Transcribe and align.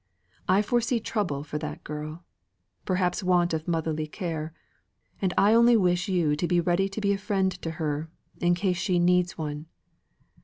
I 0.49 0.63
foresee 0.63 0.99
trouble 0.99 1.43
for 1.43 1.59
that 1.59 1.83
girl 1.83 2.23
perhaps, 2.85 3.21
want 3.21 3.53
of 3.53 3.67
motherly 3.67 4.07
care 4.07 4.51
and 5.21 5.31
I 5.37 5.53
only 5.53 5.77
wish 5.77 6.07
you 6.09 6.35
to 6.37 6.47
be 6.47 6.59
ready 6.59 6.89
to 6.89 6.99
be 6.99 7.13
a 7.13 7.19
friend 7.19 7.51
to 7.61 7.69
her, 7.77 8.09
in 8.39 8.55
case 8.55 8.77
she 8.77 8.97
needs 8.97 9.37
one. 9.37 9.67